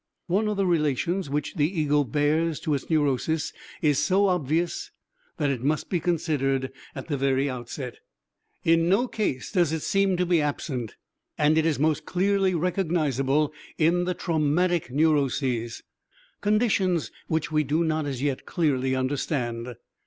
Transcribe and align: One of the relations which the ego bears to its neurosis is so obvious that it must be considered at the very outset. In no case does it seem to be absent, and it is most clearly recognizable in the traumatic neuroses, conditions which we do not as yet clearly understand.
One 0.25 0.47
of 0.47 0.57
the 0.57 0.65
relations 0.65 1.29
which 1.29 1.53
the 1.53 1.79
ego 1.79 2.03
bears 2.03 2.59
to 2.61 2.73
its 2.73 2.89
neurosis 2.89 3.53
is 3.83 3.99
so 3.99 4.29
obvious 4.29 4.89
that 5.37 5.51
it 5.51 5.61
must 5.61 5.91
be 5.91 5.99
considered 5.99 6.71
at 6.95 7.07
the 7.07 7.17
very 7.17 7.47
outset. 7.47 7.99
In 8.63 8.89
no 8.89 9.07
case 9.07 9.51
does 9.51 9.71
it 9.71 9.83
seem 9.83 10.17
to 10.17 10.25
be 10.25 10.41
absent, 10.41 10.95
and 11.37 11.55
it 11.55 11.67
is 11.67 11.77
most 11.77 12.07
clearly 12.07 12.55
recognizable 12.55 13.53
in 13.77 14.05
the 14.05 14.15
traumatic 14.15 14.89
neuroses, 14.89 15.83
conditions 16.41 17.11
which 17.27 17.51
we 17.51 17.63
do 17.63 17.83
not 17.83 18.07
as 18.07 18.23
yet 18.23 18.43
clearly 18.47 18.95
understand. 18.95 19.75